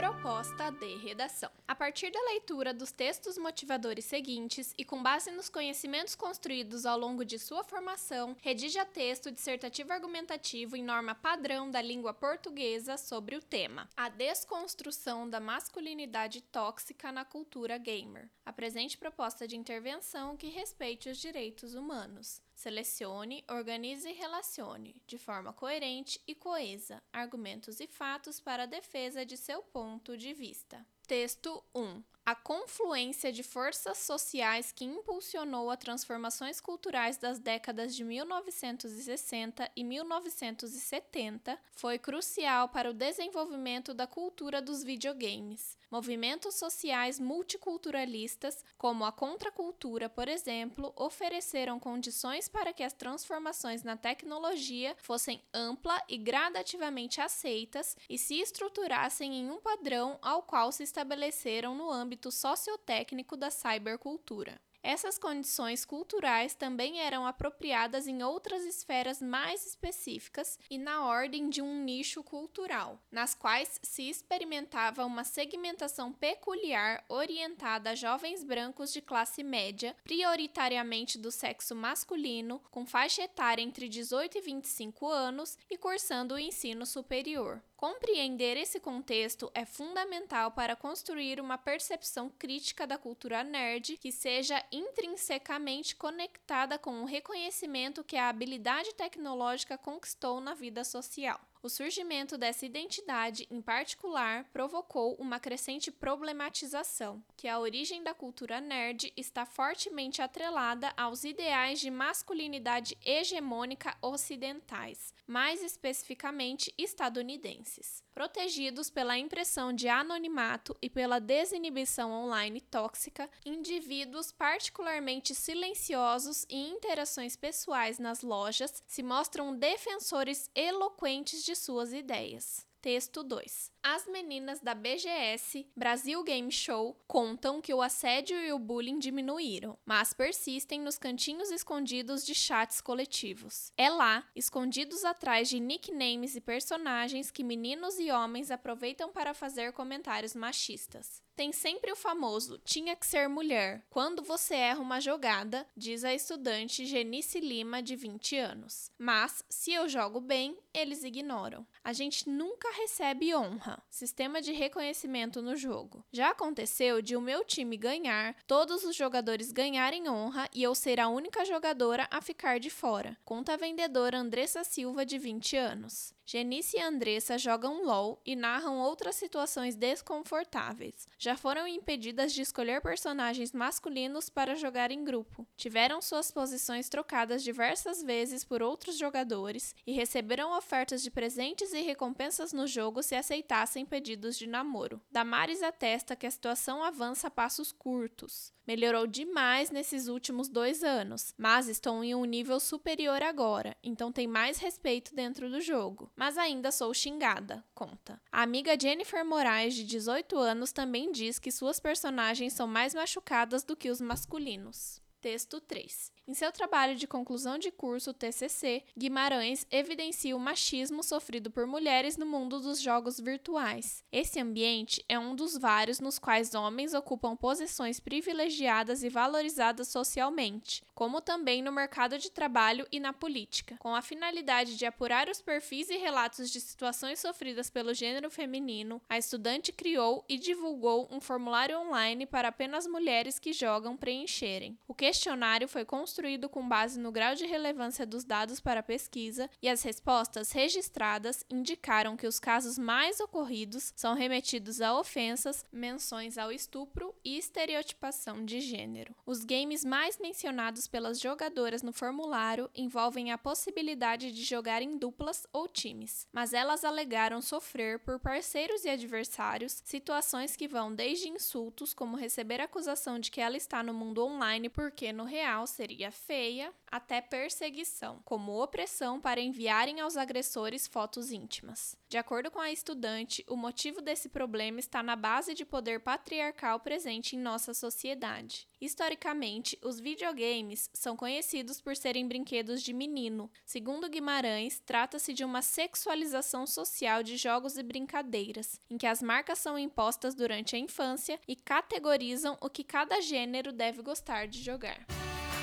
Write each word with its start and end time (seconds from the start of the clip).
Proposta 0.00 0.70
de 0.70 0.96
redação. 0.96 1.50
A 1.68 1.74
partir 1.74 2.10
da 2.10 2.22
leitura 2.22 2.72
dos 2.72 2.90
textos 2.90 3.36
motivadores 3.36 4.06
seguintes 4.06 4.72
e 4.78 4.82
com 4.82 5.02
base 5.02 5.30
nos 5.30 5.50
conhecimentos 5.50 6.14
construídos 6.14 6.86
ao 6.86 6.98
longo 6.98 7.22
de 7.22 7.38
sua 7.38 7.62
formação, 7.62 8.34
redija 8.40 8.86
texto 8.86 9.30
dissertativo 9.30 9.92
argumentativo 9.92 10.74
em 10.74 10.82
norma 10.82 11.14
padrão 11.14 11.70
da 11.70 11.82
língua 11.82 12.14
portuguesa 12.14 12.96
sobre 12.96 13.36
o 13.36 13.42
tema: 13.42 13.90
A 13.94 14.08
desconstrução 14.08 15.28
da 15.28 15.38
masculinidade 15.38 16.40
tóxica 16.40 17.12
na 17.12 17.26
cultura 17.26 17.76
gamer. 17.76 18.30
Apresente 18.42 18.96
proposta 18.96 19.46
de 19.46 19.54
intervenção 19.54 20.34
que 20.34 20.48
respeite 20.48 21.10
os 21.10 21.18
direitos 21.18 21.74
humanos. 21.74 22.40
Selecione, 22.54 23.42
organize 23.48 24.06
e 24.06 24.12
relacione, 24.12 25.00
de 25.06 25.16
forma 25.16 25.50
coerente 25.50 26.20
e 26.26 26.34
coesa, 26.34 27.02
argumentos 27.10 27.80
e 27.80 27.86
fatos 27.86 28.38
para 28.38 28.64
a 28.64 28.66
defesa 28.66 29.24
de 29.24 29.34
seu 29.34 29.62
ponto 29.62 29.89
de 30.16 30.32
vista. 30.34 30.84
Texto 31.10 31.60
1. 31.74 32.04
A 32.30 32.34
confluência 32.36 33.32
de 33.32 33.42
forças 33.42 33.98
sociais 33.98 34.70
que 34.70 34.84
impulsionou 34.84 35.68
as 35.68 35.80
transformações 35.80 36.60
culturais 36.60 37.16
das 37.16 37.40
décadas 37.40 37.96
de 37.96 38.04
1960 38.04 39.68
e 39.74 39.82
1970 39.82 41.58
foi 41.72 41.98
crucial 41.98 42.68
para 42.68 42.88
o 42.88 42.94
desenvolvimento 42.94 43.92
da 43.92 44.06
cultura 44.06 44.62
dos 44.62 44.84
videogames. 44.84 45.76
Movimentos 45.90 46.54
sociais 46.54 47.18
multiculturalistas, 47.18 48.64
como 48.78 49.04
a 49.04 49.10
contracultura, 49.10 50.08
por 50.08 50.28
exemplo, 50.28 50.92
ofereceram 50.94 51.80
condições 51.80 52.48
para 52.48 52.72
que 52.72 52.84
as 52.84 52.92
transformações 52.92 53.82
na 53.82 53.96
tecnologia 53.96 54.94
fossem 55.02 55.42
ampla 55.52 56.00
e 56.08 56.16
gradativamente 56.16 57.20
aceitas 57.20 57.96
e 58.08 58.16
se 58.16 58.40
estruturassem 58.40 59.34
em 59.34 59.50
um 59.50 59.60
padrão 59.60 60.16
ao 60.22 60.44
qual 60.44 60.70
se 60.70 60.84
estabeleceram 61.00 61.74
no 61.74 61.90
âmbito 61.90 62.30
sociotécnico 62.30 63.36
da 63.36 63.50
cybercultura. 63.50 64.60
Essas 64.82 65.18
condições 65.18 65.84
culturais 65.84 66.54
também 66.54 67.00
eram 67.00 67.26
apropriadas 67.26 68.06
em 68.06 68.22
outras 68.22 68.64
esferas 68.64 69.20
mais 69.20 69.66
específicas 69.66 70.58
e 70.70 70.78
na 70.78 71.06
ordem 71.06 71.50
de 71.50 71.60
um 71.60 71.84
nicho 71.84 72.22
cultural, 72.22 72.98
nas 73.10 73.34
quais 73.34 73.78
se 73.82 74.08
experimentava 74.08 75.04
uma 75.04 75.22
segmentação 75.22 76.12
peculiar 76.12 77.04
orientada 77.08 77.90
a 77.90 77.94
jovens 77.94 78.42
brancos 78.42 78.92
de 78.92 79.02
classe 79.02 79.42
média, 79.42 79.94
prioritariamente 80.02 81.18
do 81.18 81.30
sexo 81.30 81.74
masculino, 81.74 82.60
com 82.70 82.86
faixa 82.86 83.22
etária 83.22 83.62
entre 83.62 83.88
18 83.88 84.38
e 84.38 84.40
25 84.40 85.08
anos 85.08 85.58
e 85.68 85.76
cursando 85.76 86.34
o 86.34 86.38
ensino 86.38 86.86
superior. 86.86 87.62
Compreender 87.80 88.58
esse 88.58 88.78
contexto 88.78 89.50
é 89.54 89.64
fundamental 89.64 90.50
para 90.50 90.76
construir 90.76 91.40
uma 91.40 91.56
percepção 91.56 92.28
crítica 92.28 92.86
da 92.86 92.98
cultura 92.98 93.42
nerd 93.42 93.96
que 93.96 94.12
seja 94.12 94.62
intrinsecamente 94.70 95.96
conectada 95.96 96.78
com 96.78 97.02
o 97.02 97.06
reconhecimento 97.06 98.04
que 98.04 98.16
a 98.16 98.28
habilidade 98.28 98.94
tecnológica 98.94 99.76
conquistou 99.76 100.40
na 100.40 100.54
vida 100.54 100.84
social. 100.84 101.40
O 101.62 101.68
surgimento 101.68 102.38
dessa 102.38 102.64
identidade, 102.64 103.46
em 103.50 103.60
particular, 103.60 104.44
provocou 104.50 105.14
uma 105.16 105.38
crescente 105.38 105.90
problematização, 105.90 107.22
que 107.36 107.46
a 107.46 107.58
origem 107.58 108.02
da 108.02 108.14
cultura 108.14 108.62
nerd 108.62 109.12
está 109.14 109.44
fortemente 109.44 110.22
atrelada 110.22 110.90
aos 110.96 111.22
ideais 111.22 111.78
de 111.78 111.90
masculinidade 111.90 112.96
hegemônica 113.04 113.94
ocidentais, 114.00 115.12
mais 115.26 115.62
especificamente 115.62 116.72
estadunidenses. 116.78 118.02
Protegidos 118.14 118.88
pela 118.88 119.18
impressão 119.18 119.70
de 119.70 119.86
anonimato 119.86 120.74
e 120.80 120.88
pela 120.88 121.20
desinibição 121.20 122.10
online 122.10 122.62
tóxica, 122.62 123.30
indivíduos 123.44 124.32
particularmente 124.32 125.34
silenciosos 125.34 126.46
e 126.48 126.56
interações 126.56 127.36
pessoais 127.36 127.98
nas 127.98 128.22
lojas 128.22 128.82
se 128.86 129.02
mostram 129.02 129.54
defensores 129.54 130.50
eloquentes 130.54 131.44
de 131.44 131.49
suas 131.58 131.92
ideias. 131.92 132.66
Texto 132.80 133.22
2. 133.22 133.70
As 133.82 134.06
meninas 134.06 134.60
da 134.60 134.74
BGS 134.74 135.66
Brasil 135.76 136.22
Game 136.22 136.50
Show 136.50 136.98
contam 137.06 137.60
que 137.60 137.74
o 137.74 137.82
assédio 137.82 138.38
e 138.38 138.52
o 138.52 138.58
bullying 138.58 138.98
diminuíram, 138.98 139.78
mas 139.84 140.14
persistem 140.14 140.80
nos 140.80 140.98
cantinhos 140.98 141.50
escondidos 141.50 142.24
de 142.24 142.34
chats 142.34 142.80
coletivos. 142.80 143.70
É 143.76 143.90
lá, 143.90 144.26
escondidos 144.34 145.04
atrás 145.04 145.48
de 145.48 145.60
nicknames 145.60 146.36
e 146.36 146.40
personagens, 146.40 147.30
que 147.30 147.44
meninos 147.44 147.98
e 147.98 148.10
homens 148.10 148.50
aproveitam 148.50 149.10
para 149.12 149.34
fazer 149.34 149.72
comentários 149.72 150.34
machistas. 150.34 151.22
Tem 151.40 151.52
sempre 151.52 151.90
o 151.90 151.96
famoso 151.96 152.58
tinha 152.58 152.94
que 152.94 153.06
ser 153.06 153.26
mulher 153.26 153.82
quando 153.88 154.22
você 154.22 154.54
erra 154.54 154.80
uma 154.80 155.00
jogada, 155.00 155.66
diz 155.74 156.04
a 156.04 156.12
estudante 156.12 156.84
Genice 156.84 157.40
Lima, 157.40 157.82
de 157.82 157.96
20 157.96 158.36
anos. 158.36 158.90
Mas, 158.98 159.42
se 159.48 159.72
eu 159.72 159.88
jogo 159.88 160.20
bem, 160.20 160.58
eles 160.74 161.02
ignoram. 161.02 161.66
A 161.82 161.94
gente 161.94 162.28
nunca 162.28 162.69
recebe 162.70 163.34
honra, 163.34 163.82
sistema 163.88 164.40
de 164.40 164.52
reconhecimento 164.52 165.42
no 165.42 165.56
jogo. 165.56 166.04
Já 166.12 166.30
aconteceu 166.30 167.02
de 167.02 167.16
o 167.16 167.20
meu 167.20 167.44
time 167.44 167.76
ganhar, 167.76 168.34
todos 168.46 168.84
os 168.84 168.96
jogadores 168.96 169.52
ganharem 169.52 170.08
honra 170.08 170.48
e 170.54 170.62
eu 170.62 170.74
ser 170.74 171.00
a 171.00 171.08
única 171.08 171.44
jogadora 171.44 172.06
a 172.10 172.20
ficar 172.20 172.58
de 172.58 172.70
fora, 172.70 173.16
conta 173.24 173.54
a 173.54 173.56
vendedora 173.56 174.18
Andressa 174.18 174.64
Silva, 174.64 175.04
de 175.04 175.18
20 175.18 175.56
anos. 175.56 176.14
Genice 176.32 176.76
e 176.76 176.80
Andressa 176.80 177.36
jogam 177.36 177.84
LOL 177.84 178.20
e 178.24 178.36
narram 178.36 178.78
outras 178.78 179.16
situações 179.16 179.74
desconfortáveis. 179.74 181.08
Já 181.18 181.36
foram 181.36 181.66
impedidas 181.66 182.32
de 182.32 182.40
escolher 182.40 182.80
personagens 182.80 183.52
masculinos 183.52 184.30
para 184.30 184.54
jogar 184.54 184.92
em 184.92 185.02
grupo. 185.02 185.44
Tiveram 185.56 186.00
suas 186.00 186.30
posições 186.30 186.88
trocadas 186.88 187.42
diversas 187.42 188.00
vezes 188.00 188.44
por 188.44 188.62
outros 188.62 188.96
jogadores 188.96 189.74
e 189.84 189.90
receberam 189.90 190.56
ofertas 190.56 191.02
de 191.02 191.10
presentes 191.10 191.72
e 191.72 191.80
recompensas 191.80 192.52
no 192.52 192.59
jogo 192.66 193.02
se 193.02 193.14
aceitassem 193.14 193.84
pedidos 193.84 194.36
de 194.36 194.46
namoro. 194.46 195.00
Damares 195.10 195.62
atesta 195.62 196.16
que 196.16 196.26
a 196.26 196.30
situação 196.30 196.82
avança 196.82 197.26
a 197.28 197.30
passos 197.30 197.72
curtos. 197.72 198.52
Melhorou 198.66 199.06
demais 199.06 199.70
nesses 199.70 200.06
últimos 200.06 200.48
dois 200.48 200.84
anos, 200.84 201.34
mas 201.36 201.66
estão 201.66 202.04
em 202.04 202.14
um 202.14 202.24
nível 202.24 202.60
superior 202.60 203.22
agora, 203.22 203.76
então 203.82 204.12
tem 204.12 204.26
mais 204.26 204.58
respeito 204.58 205.14
dentro 205.14 205.50
do 205.50 205.60
jogo. 205.60 206.10
Mas 206.14 206.38
ainda 206.38 206.70
sou 206.70 206.94
xingada, 206.94 207.64
conta. 207.74 208.20
A 208.30 208.42
amiga 208.42 208.78
Jennifer 208.80 209.24
Moraes, 209.24 209.74
de 209.74 209.84
18 209.84 210.38
anos, 210.38 210.72
também 210.72 211.10
diz 211.10 211.38
que 211.38 211.50
suas 211.50 211.80
personagens 211.80 212.52
são 212.52 212.66
mais 212.66 212.94
machucadas 212.94 213.64
do 213.64 213.76
que 213.76 213.90
os 213.90 214.00
masculinos. 214.00 215.02
Texto 215.20 215.60
3. 215.60 216.12
Em 216.28 216.34
seu 216.34 216.52
trabalho 216.52 216.94
de 216.94 217.08
conclusão 217.08 217.58
de 217.58 217.72
curso 217.72 218.14
TCC, 218.14 218.84
Guimarães 218.96 219.66
evidencia 219.68 220.36
o 220.36 220.38
machismo 220.38 221.02
sofrido 221.02 221.50
por 221.50 221.66
mulheres 221.66 222.16
no 222.16 222.24
mundo 222.24 222.60
dos 222.60 222.80
jogos 222.80 223.18
virtuais. 223.18 224.04
Esse 224.12 224.38
ambiente 224.38 225.04
é 225.08 225.18
um 225.18 225.34
dos 225.34 225.56
vários 225.56 225.98
nos 225.98 226.20
quais 226.20 226.54
homens 226.54 226.94
ocupam 226.94 227.34
posições 227.34 227.98
privilegiadas 227.98 229.02
e 229.02 229.08
valorizadas 229.08 229.88
socialmente, 229.88 230.84
como 230.94 231.20
também 231.20 231.62
no 231.62 231.72
mercado 231.72 232.16
de 232.16 232.30
trabalho 232.30 232.86
e 232.92 233.00
na 233.00 233.12
política. 233.12 233.76
Com 233.78 233.94
a 233.94 234.02
finalidade 234.02 234.76
de 234.76 234.86
apurar 234.86 235.28
os 235.28 235.42
perfis 235.42 235.90
e 235.90 235.96
relatos 235.96 236.50
de 236.50 236.60
situações 236.60 237.18
sofridas 237.18 237.70
pelo 237.70 237.92
gênero 237.92 238.30
feminino, 238.30 239.02
a 239.08 239.18
estudante 239.18 239.72
criou 239.72 240.24
e 240.28 240.38
divulgou 240.38 241.08
um 241.10 241.20
formulário 241.20 241.80
online 241.80 242.24
para 242.24 242.48
apenas 242.48 242.86
mulheres 242.86 243.38
que 243.38 243.52
jogam 243.52 243.96
preencherem. 243.96 244.78
O 244.86 244.94
questionário 244.94 245.66
foi 245.66 245.84
construído 245.84 246.09
construído 246.10 246.48
com 246.48 246.68
base 246.68 246.98
no 246.98 247.12
grau 247.12 247.36
de 247.36 247.46
relevância 247.46 248.04
dos 248.04 248.24
dados 248.24 248.58
para 248.58 248.80
a 248.80 248.82
pesquisa, 248.82 249.48
e 249.62 249.68
as 249.68 249.84
respostas 249.84 250.50
registradas 250.50 251.44
indicaram 251.48 252.16
que 252.16 252.26
os 252.26 252.40
casos 252.40 252.76
mais 252.76 253.20
ocorridos 253.20 253.92
são 253.94 254.14
remetidos 254.14 254.80
a 254.80 254.98
ofensas, 254.98 255.64
menções 255.72 256.36
ao 256.36 256.50
estupro 256.50 257.14
e 257.24 257.38
estereotipação 257.38 258.44
de 258.44 258.60
gênero. 258.60 259.14
Os 259.24 259.44
games 259.44 259.84
mais 259.84 260.18
mencionados 260.18 260.88
pelas 260.88 261.20
jogadoras 261.20 261.80
no 261.80 261.92
formulário 261.92 262.68
envolvem 262.74 263.30
a 263.30 263.38
possibilidade 263.38 264.32
de 264.32 264.42
jogar 264.42 264.82
em 264.82 264.98
duplas 264.98 265.46
ou 265.52 265.68
times, 265.68 266.26
mas 266.32 266.52
elas 266.52 266.82
alegaram 266.82 267.40
sofrer 267.40 268.00
por 268.00 268.18
parceiros 268.18 268.84
e 268.84 268.88
adversários 268.88 269.80
situações 269.84 270.56
que 270.56 270.66
vão 270.66 270.92
desde 270.92 271.28
insultos, 271.28 271.94
como 271.94 272.16
receber 272.16 272.60
acusação 272.60 273.20
de 273.20 273.30
que 273.30 273.40
ela 273.40 273.56
está 273.56 273.80
no 273.80 273.94
mundo 273.94 274.24
online 274.24 274.68
porque 274.68 275.12
no 275.12 275.22
real 275.22 275.68
seria 275.68 275.99
feia 276.08 276.72
até 276.88 277.20
perseguição, 277.20 278.20
como 278.24 278.62
opressão 278.62 279.20
para 279.20 279.40
enviarem 279.40 280.00
aos 280.00 280.16
agressores 280.16 280.86
fotos 280.86 281.32
íntimas. 281.32 281.96
De 282.08 282.16
acordo 282.16 282.50
com 282.50 282.60
a 282.60 282.70
estudante, 282.70 283.44
o 283.48 283.56
motivo 283.56 284.00
desse 284.00 284.28
problema 284.28 284.78
está 284.78 285.02
na 285.02 285.16
base 285.16 285.52
de 285.52 285.64
poder 285.64 286.00
patriarcal 286.00 286.78
presente 286.78 287.34
em 287.34 287.40
nossa 287.40 287.74
sociedade. 287.74 288.68
Historicamente, 288.80 289.78
os 289.82 290.00
videogames 290.00 290.88
são 290.94 291.16
conhecidos 291.16 291.80
por 291.80 291.96
serem 291.96 292.26
brinquedos 292.26 292.82
de 292.82 292.92
menino. 292.92 293.50
Segundo 293.66 294.08
Guimarães, 294.08 294.80
trata-se 294.80 295.32
de 295.32 295.44
uma 295.44 295.62
sexualização 295.62 296.66
social 296.66 297.22
de 297.22 297.36
jogos 297.36 297.76
e 297.76 297.82
brincadeiras, 297.82 298.80
em 298.88 298.96
que 298.96 299.06
as 299.06 299.20
marcas 299.22 299.58
são 299.58 299.78
impostas 299.78 300.34
durante 300.34 300.76
a 300.76 300.78
infância 300.78 301.38
e 301.46 301.56
categorizam 301.56 302.56
o 302.60 302.70
que 302.70 302.84
cada 302.84 303.20
gênero 303.20 303.72
deve 303.72 304.02
gostar 304.02 304.46
de 304.46 304.62
jogar. 304.62 305.06